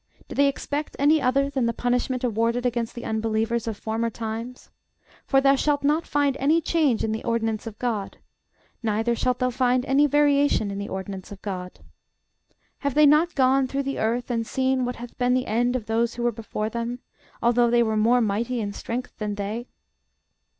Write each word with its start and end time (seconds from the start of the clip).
Do 0.27 0.33
they 0.33 0.47
expect 0.47 0.95
any 0.97 1.21
other 1.21 1.47
than 1.47 1.67
the 1.67 1.75
punishment 1.75 2.23
awarded 2.23 2.65
against 2.65 2.95
the 2.95 3.05
unbelievers 3.05 3.67
of 3.67 3.77
former 3.77 4.09
times? 4.09 4.71
For 5.27 5.39
thou 5.39 5.53
shalt 5.53 5.83
not 5.83 6.07
find 6.07 6.35
any 6.39 6.59
change 6.59 7.03
in 7.03 7.11
the 7.11 7.23
ordinance 7.23 7.67
of 7.67 7.77
GOD; 7.77 8.17
neither 8.81 9.13
shalt 9.15 9.37
thou 9.37 9.51
find 9.51 9.85
any 9.85 10.07
variation 10.07 10.71
in 10.71 10.79
the 10.79 10.89
ordinance 10.89 11.31
of 11.31 11.39
GOD. 11.43 11.81
Have 12.79 12.95
they 12.95 13.05
not 13.05 13.35
gone 13.35 13.67
through 13.67 13.83
the 13.83 13.99
earth, 13.99 14.31
and 14.31 14.47
seen 14.47 14.85
what 14.85 14.95
hath 14.95 15.15
been 15.19 15.35
the 15.35 15.45
end 15.45 15.75
of 15.75 15.85
those 15.85 16.15
who 16.15 16.23
were 16.23 16.31
before 16.31 16.67
them; 16.71 16.97
although 17.43 17.69
they 17.69 17.83
were 17.83 17.95
more 17.95 18.21
mighty 18.21 18.59
in 18.59 18.73
strength 18.73 19.15
than 19.19 19.35
they? 19.35 19.67